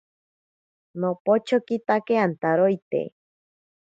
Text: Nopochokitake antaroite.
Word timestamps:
Nopochokitake 0.99 2.15
antaroite. 2.25 3.01